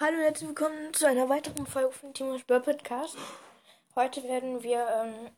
[0.00, 3.16] Hallo und herzlich willkommen zu einer weiteren Folge von Timo's Burr Podcast.
[3.94, 5.30] Heute werden wir, ähm,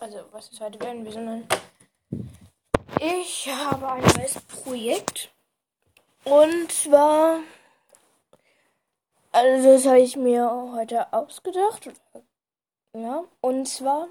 [0.00, 1.48] also was ist heute werden wir, sondern
[3.00, 5.32] ich habe ein neues Projekt.
[6.24, 7.40] Und zwar,
[9.30, 10.44] also das habe ich mir
[10.74, 11.88] heute ausgedacht.
[12.94, 14.08] Ja, und zwar,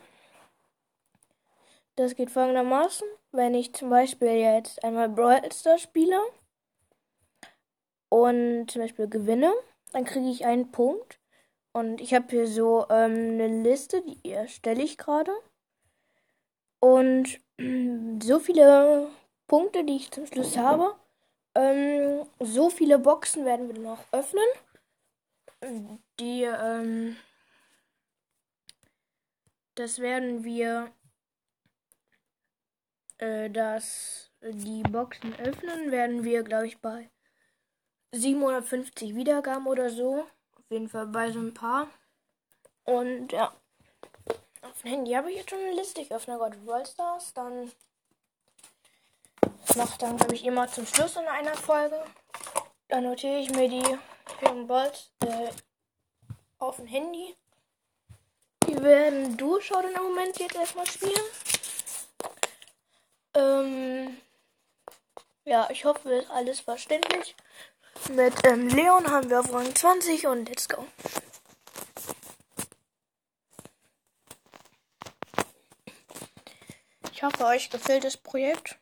[1.95, 6.19] das geht folgendermaßen, wenn ich zum Beispiel jetzt einmal Brawl Stars spiele
[8.09, 9.53] und zum Beispiel gewinne,
[9.91, 11.19] dann kriege ich einen Punkt.
[11.73, 15.31] Und ich habe hier so ähm, eine Liste, die erstelle ich gerade.
[16.79, 17.39] Und
[18.23, 19.09] so viele
[19.47, 20.95] Punkte, die ich zum Schluss habe,
[21.55, 24.47] ähm, so viele Boxen werden wir noch öffnen.
[26.19, 27.17] Die, ähm,
[29.75, 30.91] das werden wir,
[33.19, 37.09] äh, das, die Boxen öffnen, werden wir, glaube ich, bei
[38.11, 40.25] 750 Wiedergaben oder so.
[40.57, 41.87] Auf jeden Fall bei so ein paar.
[42.83, 43.53] Und ja.
[44.61, 46.01] Auf dem Handy habe ich jetzt schon eine Liste.
[46.01, 47.33] Ich öffne gerade Brawl Stars.
[47.33, 47.71] Dann
[49.75, 52.03] noch dann, glaube ich, immer zum Schluss in einer Folge.
[52.89, 53.97] Dann notiere ich mir die
[54.39, 55.49] für Balls äh,
[56.59, 57.35] auf dem Handy.
[58.67, 61.13] Die werden Durchschau im Moment jetzt erstmal spielen.
[63.33, 64.17] Ähm,
[65.45, 67.35] ja, ich hoffe, ist alles verständlich.
[68.09, 70.85] Mit ähm, Leon haben wir auf Rang 20 und let's go.
[77.13, 78.79] Ich hoffe, euch gefällt das Projekt.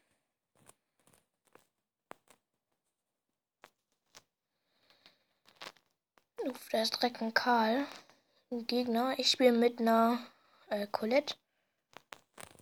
[6.37, 7.85] Uff, da ist direkt ein Karl.
[8.49, 9.13] Ein Gegner.
[9.17, 10.25] Ich spiele mit einer
[10.69, 11.35] äh, Colette.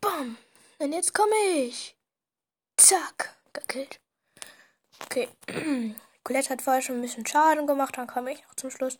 [0.01, 0.37] Bam!
[0.79, 1.95] Und jetzt komme ich.
[2.77, 3.37] Zack.
[3.53, 3.99] Gekillt.
[5.05, 5.29] Okay.
[6.27, 8.99] Colette hat vorher schon ein bisschen Schaden gemacht, dann kam ich noch zum Schluss.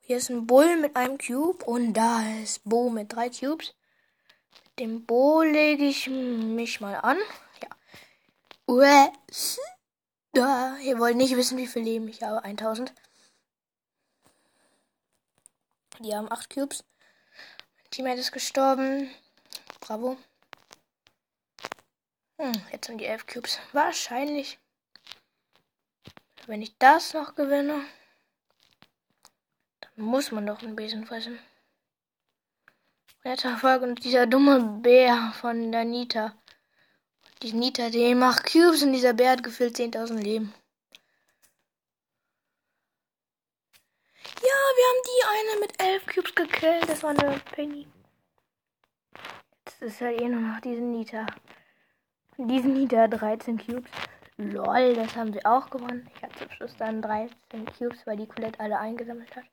[0.00, 3.76] Hier ist ein Bull mit einem Cube und da ist Bo mit drei Cubes.
[4.64, 7.16] Mit dem Bo lege ich mich mal an.
[7.62, 7.68] Ja.
[10.32, 12.42] Da, ihr wollt nicht wissen, wie viel Leben ich habe.
[12.42, 12.92] 1000.
[16.00, 16.82] Die haben 8 Cubes.
[17.76, 19.08] Mein Teammate ist gestorben.
[19.78, 20.16] Bravo.
[22.38, 23.60] Hm, jetzt haben die 11 Cubes.
[23.72, 24.58] Wahrscheinlich.
[26.48, 27.84] Wenn ich das noch gewinne,
[29.82, 31.38] dann muss man doch einen Besen fressen.
[33.22, 36.34] Letzter Folge und dieser dumme Bär von der Nita.
[37.42, 40.54] Die Nita, die macht Cubes und dieser Bär hat gefühlt 10.000 Leben.
[44.40, 46.88] Ja, wir haben die eine mit 11 Cubes gekillt.
[46.88, 47.86] Das war eine Penny.
[49.66, 51.26] Jetzt ist halt eh nur noch diese Nita.
[52.38, 53.90] Diesen Nita 13 Cubes.
[54.40, 56.08] Lol, das haben wir auch gewonnen.
[56.14, 59.44] Ich hatte zum Schluss dann 13 Cubes, weil die Colette alle eingesammelt hat.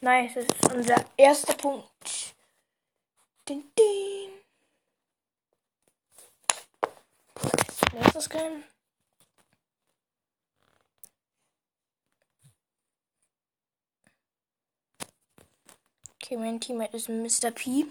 [0.00, 2.34] Nice, das ist unser erster Punkt.
[3.48, 4.30] Din, din.
[7.94, 8.62] Nächstes Game.
[16.22, 17.50] Okay, mein Teammate ist Mr.
[17.50, 17.86] P.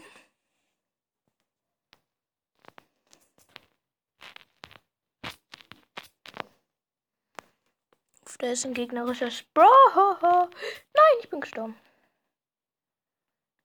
[8.48, 10.22] Da ist ein gegnerischer Sprout.
[10.22, 11.76] Nein, ich bin gestorben.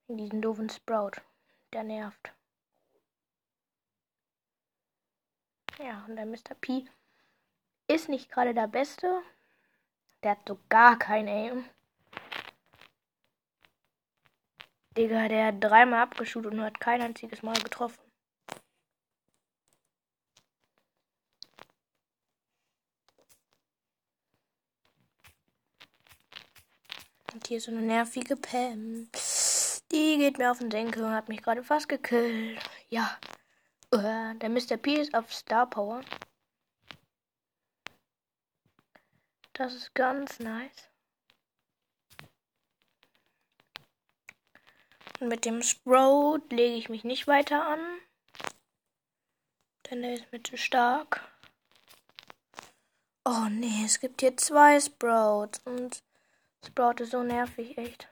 [0.09, 1.23] In diesen doofen Sprout.
[1.73, 2.33] Der nervt.
[5.79, 6.57] Ja, und der Mr.
[6.61, 6.85] P
[7.87, 9.23] ist nicht gerade der Beste.
[10.25, 11.65] Der hat so gar kein Aim.
[14.97, 18.03] Digga, der hat dreimal abgeschult und hat kein einziges Mal getroffen.
[27.33, 29.11] Und hier so eine nervige Pam.
[29.91, 32.59] Die geht mir auf den Senkel und hat mich gerade fast gekillt.
[32.89, 33.19] Ja.
[33.95, 34.79] Uh, der Mr.
[34.79, 36.01] P ist auf Star Power.
[39.53, 40.89] Das ist ganz nice.
[45.21, 47.81] Und mit dem Sprout lege ich mich nicht weiter an.
[49.91, 51.21] Denn der ist mir zu stark.
[53.27, 56.03] Oh nee, es gibt hier zwei Sprouts und
[56.65, 58.09] Sprout ist so nervig, echt.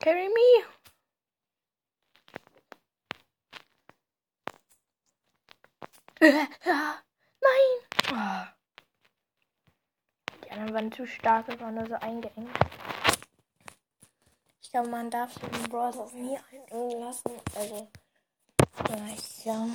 [0.00, 0.64] Carry me.
[6.20, 7.72] Nein.
[10.44, 12.50] Die anderen waren zu stark, wir waren nur so eingeengt.
[14.62, 17.40] Ich glaube, man darf den Browser nie einengen lassen.
[17.54, 17.88] Also,
[18.88, 19.66] ja, ich, ja.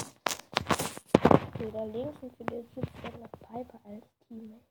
[1.61, 4.61] Feder links und für den Schutz dann noch Piper als Teammate.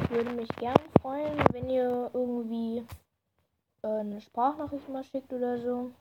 [0.00, 2.84] Ich würde mich gern freuen, wenn ihr irgendwie
[3.82, 5.92] äh, eine Sprachnachricht mal schickt oder so.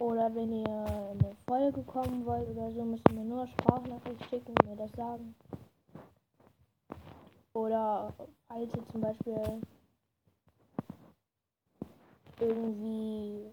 [0.00, 0.64] Oder wenn ihr
[1.12, 4.76] in eine Folge kommen wollt oder so, müsst ihr mir nur Sprachnachricht schicken und mir
[4.76, 5.36] das sagen.
[7.60, 8.14] Oder
[8.48, 9.60] falls ihr zum Beispiel
[12.40, 13.52] irgendwie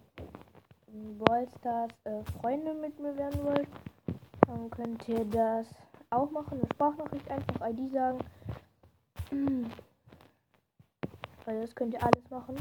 [0.86, 3.68] in Brawl Stars äh, Freunde mit mir werden wollt,
[4.46, 5.66] dann könnt ihr das
[6.08, 6.58] auch machen.
[6.58, 8.18] Eine Sprachnachricht einfach ID sagen.
[11.44, 12.56] Also das könnt ihr alles machen.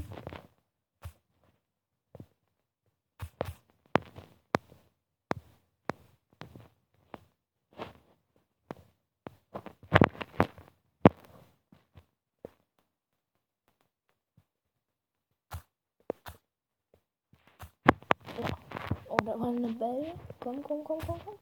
[19.58, 20.14] War eine Belle.
[20.40, 21.36] Komm, komm, komm, komm, komm.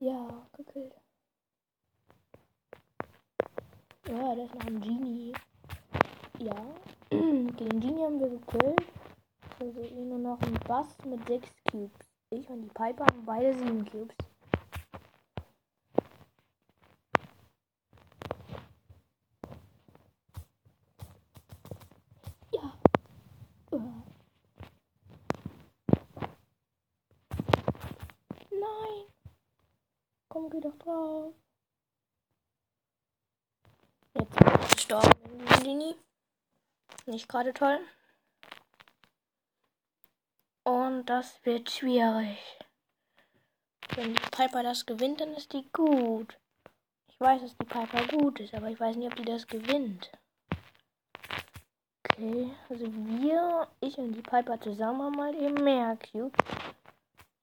[0.00, 0.94] Ja, gekillt.
[4.08, 5.32] Ja, da ist noch ein Genie.
[6.38, 6.54] Ja.
[7.10, 8.82] Den Genie haben wir gekillt.
[9.60, 11.92] Also nur noch ein Bass mit 6 Cubes.
[12.30, 14.16] Ich und die Piper haben beide 7 Cubes.
[30.42, 31.34] Komm, geh doch drauf.
[34.14, 35.94] Jetzt bin ich gestorben.
[37.06, 37.78] Nicht gerade toll.
[40.64, 42.38] Und das wird schwierig.
[43.94, 46.38] Wenn die Piper das gewinnt, dann ist die gut.
[47.08, 50.10] Ich weiß, dass die Piper gut ist, aber ich weiß nicht, ob die das gewinnt.
[52.04, 56.32] Okay, also wir, ich und die Piper zusammen haben halt eben mehr Cubes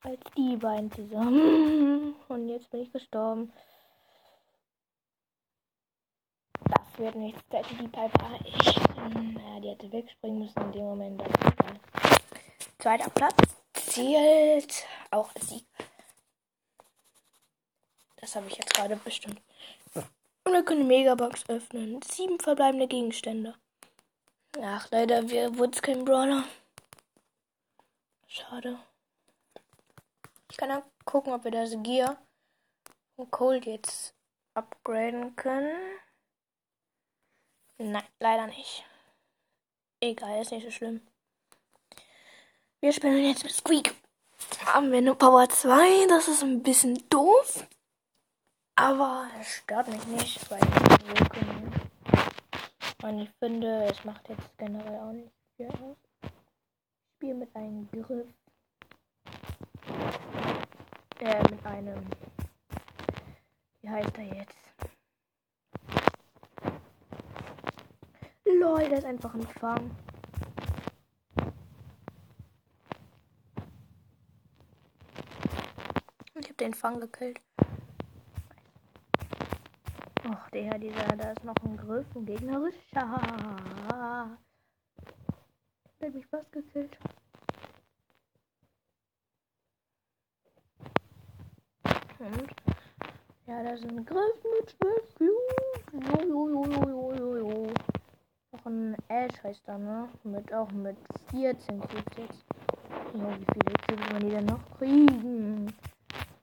[0.01, 2.15] als die beiden zusammen.
[2.27, 3.51] Und jetzt bin ich gestorben.
[6.65, 7.41] Das wird nichts.
[7.49, 8.75] Da die Piper ich.
[8.75, 11.23] Ja, die hätte wegspringen müssen in dem Moment.
[12.77, 13.35] Zweiter Platz
[13.73, 15.65] zählt auch als Sieg.
[18.17, 19.41] Das habe ich jetzt gerade bestimmt.
[20.43, 22.01] Und wir können Megabox öffnen.
[22.01, 23.55] Sieben verbleibende Gegenstände.
[24.61, 26.43] Ach, leider wurde es kein Brawler.
[28.27, 28.79] Schade.
[30.49, 32.17] Ich kann dann gucken, ob wir das Gear
[33.15, 34.15] von Cold jetzt
[34.53, 35.99] upgraden können.
[37.77, 38.85] Nein, leider nicht.
[40.01, 41.01] Egal, ist nicht so schlimm.
[42.81, 43.95] Wir spielen jetzt mit Squeak.
[44.65, 47.67] Haben wir nur Power 2, das ist ein bisschen doof.
[48.75, 51.73] Aber es stört mich nicht, weil ich wirken.
[53.03, 55.97] Und ich finde, es macht jetzt generell auch nicht viel aus.
[56.21, 56.29] Ich
[57.15, 58.27] spiele mit einem Griff
[61.21, 62.05] äh, mit einem.
[63.81, 64.57] Wie heißt er jetzt?
[68.45, 69.91] Lol, der ist einfach ein Fang.
[76.35, 77.39] Ich hab den Fang gekillt.
[80.31, 82.77] Ach, der, dieser, da ist noch ein Griff, ein gegnerischer.
[85.99, 86.97] Der hat mich fast gekillt.
[92.19, 92.53] Und
[93.69, 95.33] ja, ist ein Griff mit 12 Cubes.
[98.51, 100.09] Noch ein Ash heißt da, ne?
[100.23, 100.97] Mit, auch mit
[101.31, 102.43] 14 Cubes jetzt.
[103.13, 105.73] Jo, wie viele Cubes man die denn noch kriegen?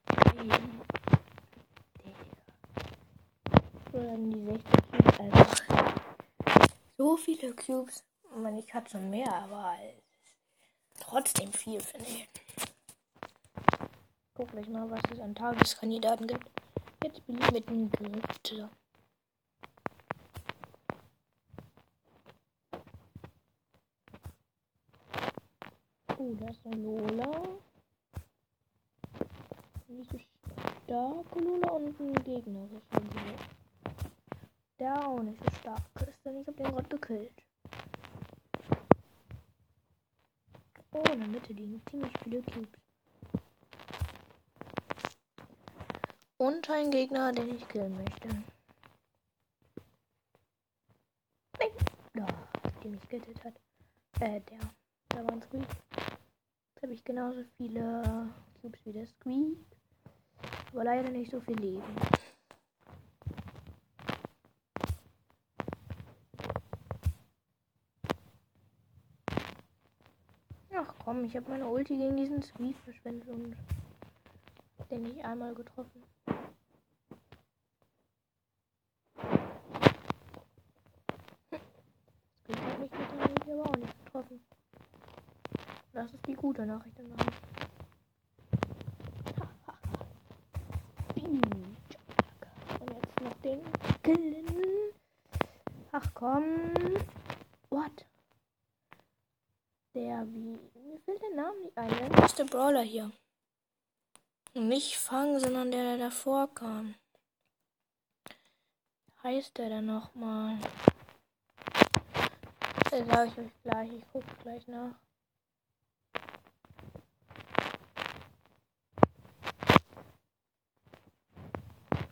[0.07, 0.81] kriegen.
[3.93, 5.55] Die 16 Cubes einfach.
[6.97, 8.05] So viele Cubes.
[8.25, 9.77] Ich meine, ich hatte schon mehr, aber
[11.01, 12.29] trotzdem viel, finde ich
[14.37, 16.56] guck gleich mal, was es an Tageskandidaten gibt.
[17.07, 18.25] Jetzt bin ich mit dem Griff
[26.19, 27.49] Oh, da ist eine Lola.
[29.87, 33.37] Nicht so starke Lola und ein Lola.
[34.81, 37.43] Der auch nicht so stark ist, denn ich hab den gerade gekillt.
[40.91, 42.86] Oh, in der Mitte liegen ziemlich viele Cubes.
[46.39, 48.29] Und ein Gegner, den ich killen möchte.
[52.15, 52.27] Ja,
[52.83, 53.55] der mich getötet hat.
[54.21, 54.59] Äh, der.
[55.09, 55.63] Da war ein Squeak.
[55.63, 59.59] Jetzt habe ich genauso viele Cubes wie der Squeak.
[60.73, 61.83] Aber leider nicht so viel Leben.
[70.75, 73.57] Ach komm, ich habe meine Ulti gegen diesen Sweep verschwendet und
[74.91, 76.03] den nicht einmal getroffen.
[82.49, 84.41] Das hat mich mit der Ulti aber auch nicht getroffen.
[85.93, 87.43] Das ist die gute Nachricht im Nachricht.
[92.81, 93.61] Und jetzt noch den
[94.03, 94.47] killen.
[95.93, 96.45] Ach komm.
[97.69, 98.07] What?
[99.95, 100.59] Der wie.
[100.75, 102.13] Mir fällt der Name nicht ein.
[102.13, 103.13] Der ist der Brawler hier.
[104.55, 106.95] Nicht Fang, sondern der, der davor kam.
[109.23, 110.59] Heißt der denn nochmal?
[112.91, 113.93] Das sage ich euch gleich.
[113.93, 115.06] Ich gucke gleich nach.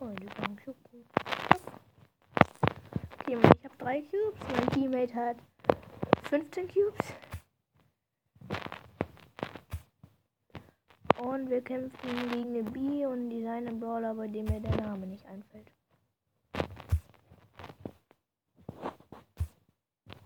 [0.05, 1.07] So gut.
[3.21, 4.39] Okay, ich habe drei Cubes.
[4.53, 5.37] Mein Teammate hat
[6.25, 7.15] 15 Cubes.
[11.23, 15.07] Und wir kämpfen gegen eine B und die seine Brawler, bei dem mir der Name
[15.07, 15.73] nicht einfällt.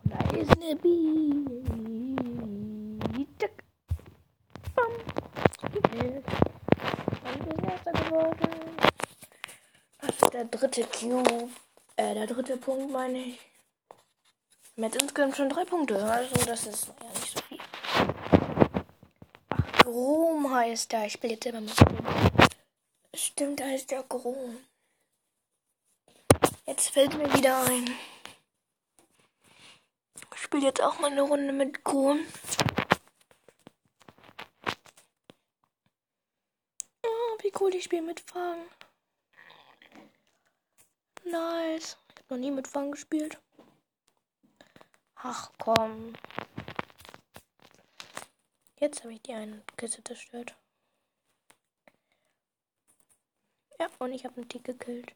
[0.03, 0.89] Und da ist eine B.
[3.39, 3.63] Tick.
[4.75, 4.91] Bam.
[5.73, 6.23] Und wir
[7.55, 8.59] sind erster geworden.
[10.33, 11.49] Der dritte Cube.
[11.97, 13.39] Äh, der dritte Punkt meine ich.
[14.77, 16.03] Mit insgesamt schon drei Punkte.
[16.05, 17.59] Also das ist ja nicht so viel.
[19.83, 21.07] Grom heißt der.
[21.07, 22.07] Ich spiele jetzt immer mit Grom.
[23.15, 24.59] Stimmt, heißt der Grom.
[26.67, 27.91] Jetzt fällt mir wieder ein.
[30.35, 32.21] Ich spiele jetzt auch mal eine Runde mit Grom.
[37.03, 38.59] Oh, wie cool ich spiele mit Fang.
[41.31, 41.99] Nice.
[42.11, 43.39] Ich habe noch nie mit Fang gespielt.
[45.17, 46.15] Ach komm.
[48.79, 50.55] Jetzt habe ich die eine Kiste zerstört.
[53.79, 55.15] Ja, und ich habe einen Tick gekillt.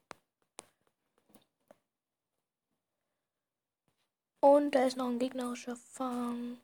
[4.41, 6.61] Und da ist noch ein gegnerischer Fang.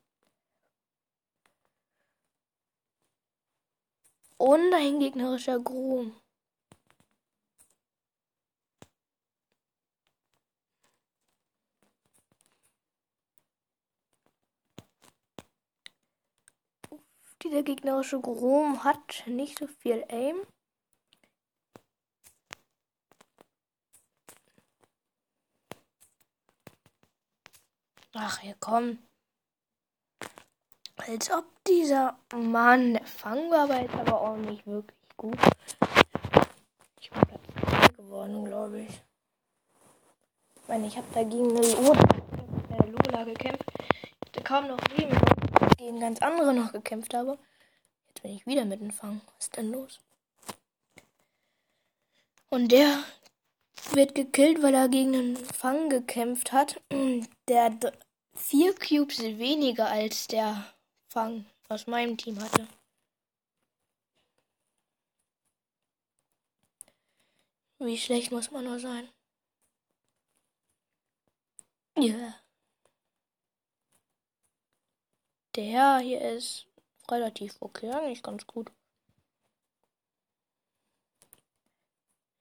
[4.36, 6.14] Und ein gegnerischer Grom.
[17.48, 20.36] Dieser gegnerische Grom hat nicht so viel Aim.
[28.12, 28.98] Ach, hier komm.
[30.98, 35.38] Als ob dieser Mann der Fang war, aber jetzt aber auch nicht wirklich gut.
[37.00, 39.00] Ich bin Platz geworden, glaube ich.
[40.56, 42.02] Ich meine, ich habe dagegen eine Lola,
[42.78, 43.64] äh, Lola gekämpft.
[44.20, 45.37] Ich hatte kaum noch Leben
[45.78, 47.38] gegen ganz andere noch gekämpft habe.
[48.08, 49.22] Jetzt bin ich wieder mit dem Fang.
[49.36, 50.00] Was ist denn los?
[52.50, 53.04] Und der
[53.92, 56.82] wird gekillt, weil er gegen einen Fang gekämpft hat.
[57.48, 57.78] Der
[58.34, 60.74] vier Cubes weniger als der
[61.08, 62.68] Fang aus meinem Team hatte.
[67.78, 69.08] Wie schlecht muss man nur sein?
[71.96, 72.14] Ja.
[72.14, 72.47] Yeah.
[75.58, 76.68] Der hier ist
[77.10, 78.70] relativ okay, eigentlich ganz gut.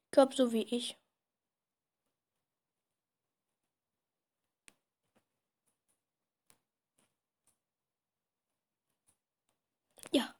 [0.05, 0.97] Ich glaube, so wie ich.
[10.11, 10.35] Ja.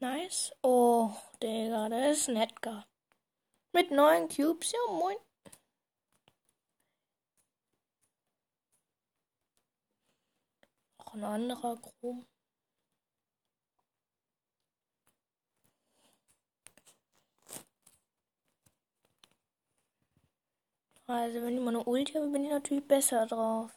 [0.00, 0.52] Nice.
[0.62, 2.86] Oh, Digga, das ist Nedgar.
[3.74, 5.16] Mit neun Cubes, ja moin.
[10.98, 12.26] Auch ein anderer Chrom.
[21.06, 23.70] Also wenn ich mal eine Ulti habe, bin ich natürlich besser drauf.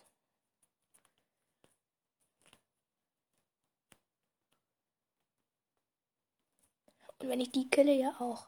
[7.20, 8.48] Und wenn ich die kille, ja auch.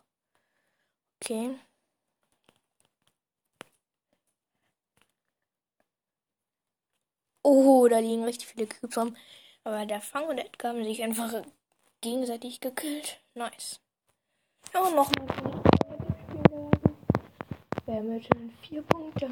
[1.21, 1.59] Okay.
[7.43, 9.13] Oh, da liegen richtig viele Cubes.
[9.63, 11.43] Aber der Fang und Edgar haben sich einfach
[12.01, 13.19] gegenseitig gekillt.
[13.33, 13.79] Nice.
[14.74, 15.27] Ja, und noch ein
[18.17, 19.29] jetzt schon vier Punkte.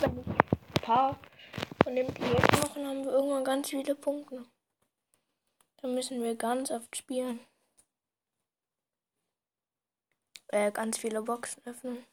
[0.00, 1.18] Wenn ich ein paar
[1.82, 4.44] von dem Projekt machen, haben wir irgendwann ganz viele Punkte.
[5.82, 7.40] Dann müssen wir ganz oft spielen
[10.52, 12.04] äh, ganz viele Boxen öffnen.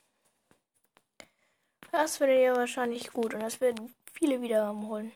[1.92, 5.12] Das findet ihr wahrscheinlich gut und das werden viele wieder haben wollen.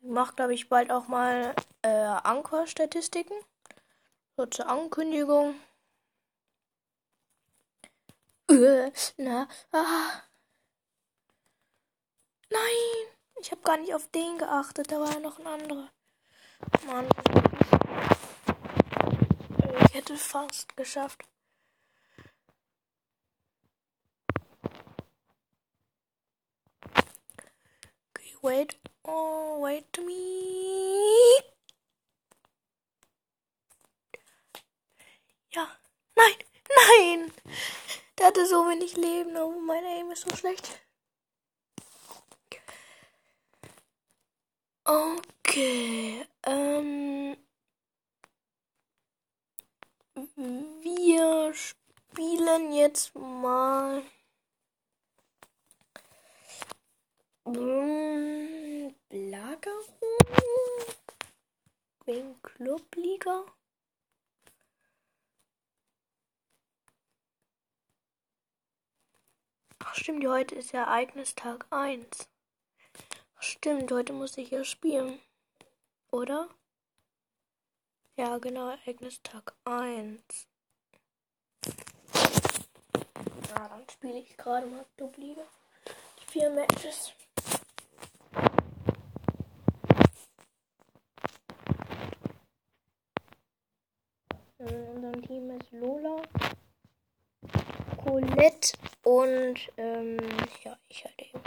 [0.00, 3.36] Ich mache, glaube ich, bald auch mal äh, Anchor-Statistiken.
[4.36, 5.54] So zur Ankündigung.
[8.48, 10.22] Äh, na, ah.
[12.50, 13.08] Nein,
[13.40, 14.92] ich habe gar nicht auf den geachtet.
[14.92, 15.90] Da war ja noch ein anderer.
[16.86, 17.08] Mann.
[20.16, 21.22] Hätte fast geschafft.
[28.14, 28.78] Okay, wait.
[29.04, 30.14] Oh, wait to me.
[35.50, 35.68] Ja.
[36.14, 36.32] Nein.
[36.88, 37.32] Nein.
[38.18, 39.36] Der hatte so wenig Leben.
[39.36, 40.80] Oh, mein Aim ist so schlecht.
[44.84, 46.26] Okay.
[46.44, 47.36] Ähm.
[50.16, 54.02] Wir spielen jetzt mal.
[59.10, 59.84] Belagerung
[62.06, 63.44] wegen Clubliga.
[69.80, 72.26] Ach stimmt, heute ist ja Ereignistag 1.
[73.36, 75.20] Ach stimmt, heute muss ich ja spielen.
[76.10, 76.48] Oder?
[78.18, 80.48] Ja, genau, Ereignistag 1.
[83.50, 85.42] Ja, dann spiele ich gerade mal Clubliga.
[86.18, 87.12] Die vier Matches.
[94.60, 96.22] In unserem Team ist Lola,
[98.02, 100.16] Colette und ähm,
[100.64, 101.42] ja, ich halt eben.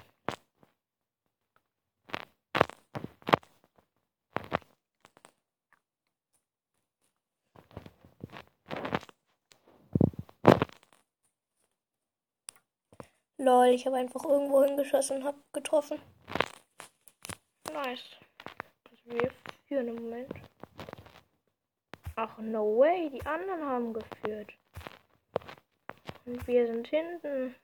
[13.50, 16.00] Lol, ich habe einfach irgendwo hingeschossen und habe getroffen.
[17.74, 18.04] Nice.
[18.92, 19.32] Also wir
[19.68, 20.32] führen im Moment.
[22.16, 24.54] Ach, no way, die anderen haben geführt.
[26.28, 27.56] Und wir sind hinten.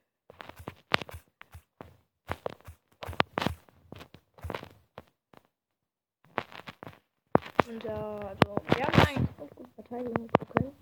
[7.68, 10.76] Und ja, also, wir haben eigentlich ganz gut verteidigen können.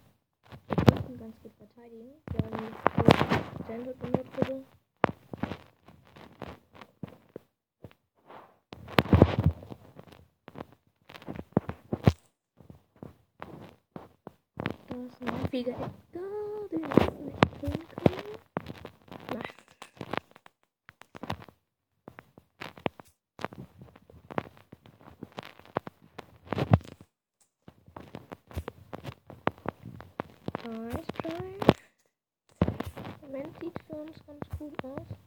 [0.66, 2.14] Wir konnten ganz gut verteidigen.
[2.32, 4.83] Wir haben die Standard benutzt.
[15.54, 15.70] Flieger
[16.12, 16.90] egal, den ich
[17.20, 18.14] nicht tun kann.
[19.32, 19.42] Nein.
[30.90, 31.54] Nice try.
[33.22, 35.23] Moment sieht für uns ganz gut aus.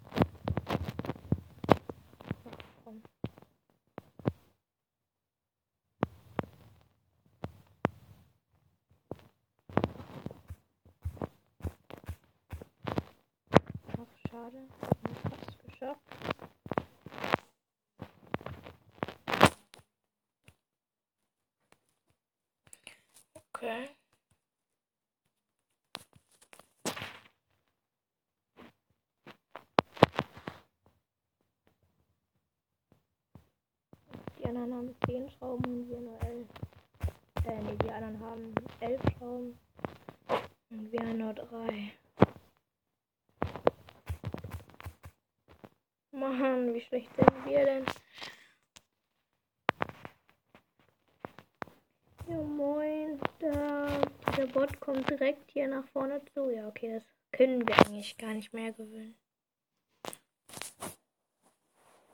[14.38, 14.68] Schade.
[15.24, 16.02] Fast geschafft.
[23.54, 23.90] Okay.
[34.38, 36.48] Die anderen haben 10 Schrauben wir nur 11.
[37.46, 39.58] Äh, nee, die anderen haben 11 Schrauben
[40.70, 41.92] und wir nur 3.
[46.18, 47.86] Mann, wie schlecht sind wir denn?
[52.28, 53.20] Ja, moin.
[53.40, 54.02] Da,
[54.36, 56.50] der Bot kommt direkt hier nach vorne zu.
[56.50, 59.16] Ja, okay, das können wir eigentlich gar nicht mehr gewöhnen.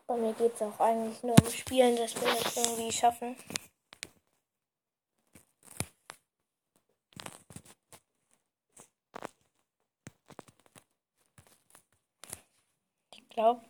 [0.05, 3.37] Bei mir geht es auch eigentlich nur um Spielen, dass wir das irgendwie schaffen.
[13.15, 13.61] Ich glaube,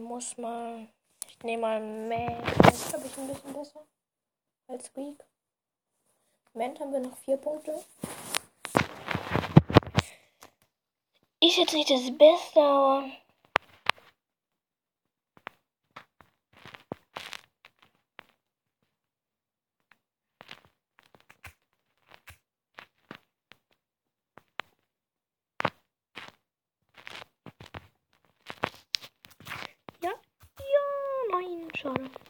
[0.00, 0.88] muss mal.
[1.28, 2.44] Ich nehme mal Ment.
[2.64, 3.86] Das glaube ich ein bisschen besser
[4.68, 5.22] als Weak.
[6.54, 7.82] Ment haben wir noch vier Punkte.
[11.40, 13.10] Ist jetzt nicht das Beste, aber.
[31.82, 32.22] schade.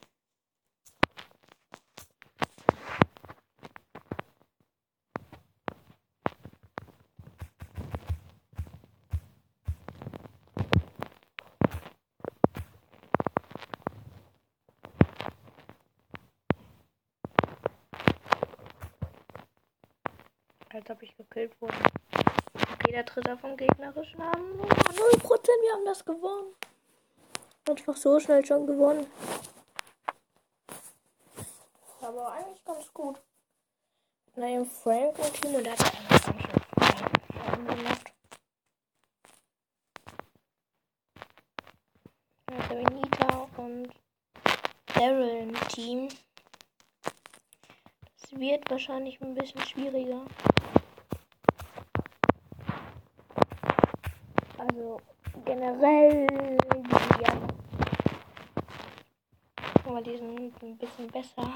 [20.83, 21.77] Als ob ich gekillt wurde.
[22.73, 24.67] Okay, der Treffer vom gegnerischen haben 0%.
[24.91, 26.57] Wir haben das gewonnen.
[27.69, 29.07] Einfach so schnell schon gewonnen.
[32.01, 33.23] Aber eigentlich ganz gut.
[34.35, 38.13] Nein, Frank und Team der hat einfach ganz schön gemacht.
[42.47, 43.89] Also Benita und
[44.87, 46.09] Daryl im Team.
[48.21, 50.25] Das wird wahrscheinlich ein bisschen schwieriger.
[54.73, 55.01] Also
[55.63, 56.27] generell
[60.03, 61.53] die sind ein bisschen besser.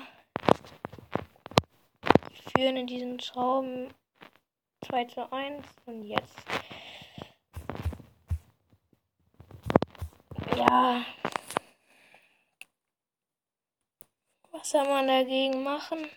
[2.31, 3.92] Die führen in diesen Schrauben
[4.87, 6.45] 2 zu 1 und jetzt.
[10.57, 11.05] Ja.
[14.53, 16.09] Was soll man dagegen machen?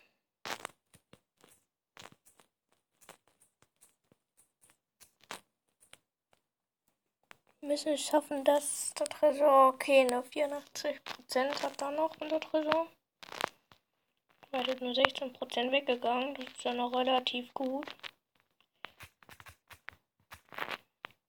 [7.62, 12.88] Müssen es schaffen, dass der Tresor, okay, nur 84% hat da noch unser Tresor.
[14.52, 17.86] Weil ist nur 16% weggegangen, das ist ja noch relativ gut.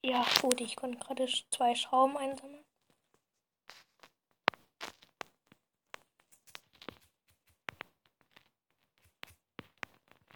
[0.03, 2.64] Ja, gut, ich konnte gerade zwei Schrauben einsammeln.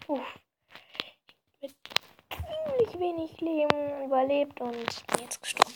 [0.06, 0.38] Uff.
[1.62, 1.74] Mit
[2.28, 5.73] ziemlich wenig Leben überlebt und jetzt gestorben.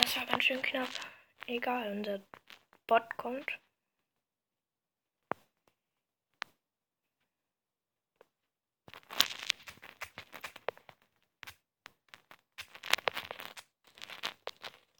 [0.00, 0.88] Das war ganz schön knapp.
[1.46, 2.20] Egal, unser
[2.86, 3.50] Bot kommt.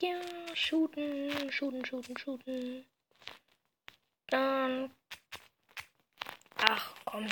[0.02, 0.20] Ja,
[0.54, 2.86] shooten, shooten, shooten, shooten.
[4.26, 4.94] Dann.
[6.56, 7.26] Ach, komm.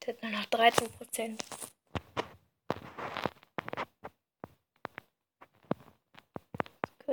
[0.00, 1.44] Das hat nur noch 13 Prozent.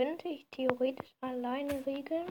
[0.02, 2.26] Könnte ich theoretisch alleine regeln.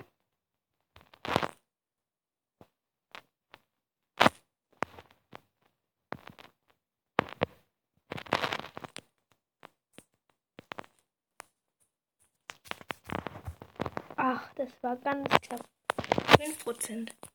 [14.16, 15.64] Ach, das war ganz knapp.
[16.40, 17.29] 5%.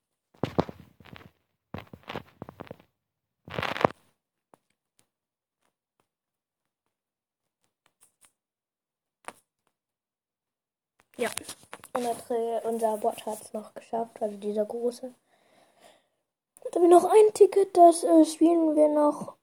[11.17, 11.30] Ja,
[11.93, 15.13] unser, unser Bot hat es noch geschafft, also dieser große.
[16.63, 19.36] Jetzt habe ich noch ein Ticket, das äh, spielen wir noch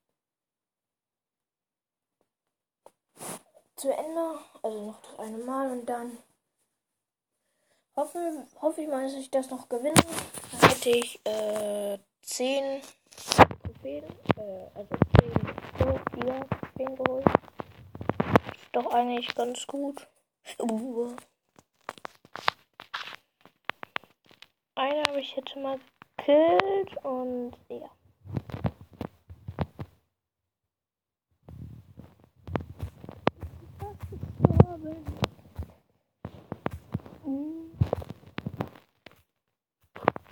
[3.77, 4.39] zu Ende.
[4.63, 6.19] Also noch das eine Mal und dann
[7.97, 9.95] hoffe, hoffe ich mal, dass ich das noch gewinne.
[10.61, 12.83] Dann hätte ich äh, 10
[13.63, 14.05] Trophäen,
[14.37, 17.27] äh, also 10 4 Trophäen geholt.
[17.27, 20.07] Ist doch eigentlich ganz gut.
[24.75, 25.79] Eine habe ich jetzt mal
[26.17, 27.91] gekillt und ja.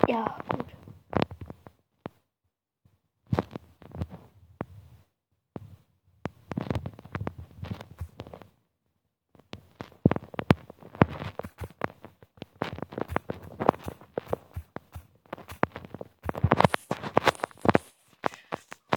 [0.08, 0.66] Ja, gut.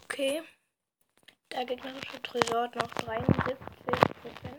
[0.05, 0.41] Okay.
[1.51, 3.57] Der gegnerische Tresor noch 73
[4.21, 4.57] Prozent.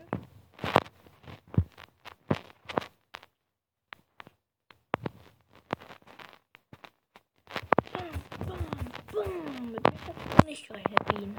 [10.45, 11.37] Nicht gerechnet, Bienen.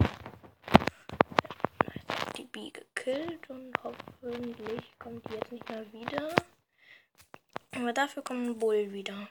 [2.09, 6.35] Jetzt die Bee gekillt und hoffentlich kommt die jetzt nicht mehr wieder.
[7.73, 9.29] Aber dafür kommt ein Bull wieder.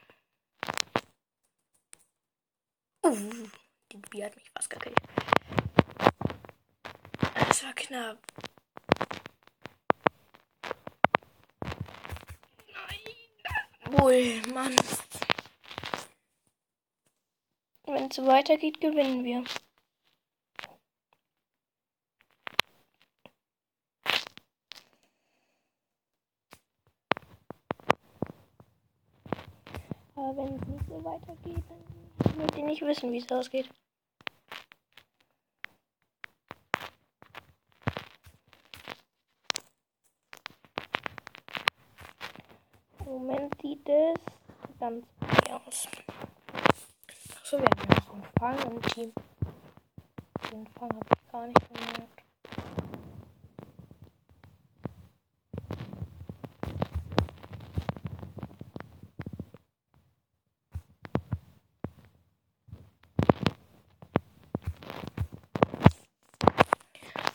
[3.03, 3.17] Uh.
[3.91, 4.99] Die Bi hat mich fast gekillt.
[7.65, 8.19] War knapp.
[12.67, 13.97] Nein.
[13.97, 14.75] Wohl, Mann.
[17.86, 19.43] Wenn es so weitergeht, gewinnen wir.
[30.15, 31.63] Aber wenn es nicht so weitergeht,
[32.19, 33.67] dann wird ihr nicht wissen, wie es ausgeht.
[43.85, 45.05] Moment sieht es ganz
[45.51, 45.87] aus.
[47.39, 49.13] Achso, wir haben noch einen Fang im Team.
[50.51, 52.15] Den Fang habe ich gar nicht gemerkt.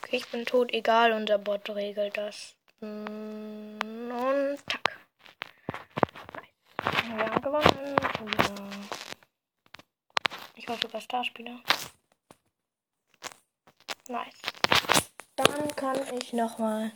[0.03, 2.55] Okay, ich bin tot, egal, unser Bot regelt das.
[2.81, 3.79] Mm,
[4.11, 4.99] und tack.
[6.35, 7.15] Nice.
[7.17, 7.95] Wir haben gewonnen.
[8.37, 8.41] Ja.
[10.91, 11.59] Ich war sogar Starspieler.
[14.09, 14.41] Nice.
[15.37, 16.91] Dann kann ich nochmal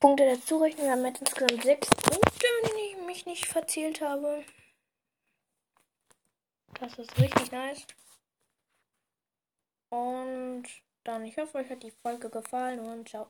[0.00, 0.86] Punkte dazu rechnen.
[0.86, 4.44] Wir haben jetzt insgesamt sechs Punkte, wenn ich mich nicht verzählt habe.
[6.80, 7.86] Das ist richtig nice.
[9.90, 10.64] Und
[11.04, 13.28] dann, ich hoffe, euch hat die Folge gefallen und ciao.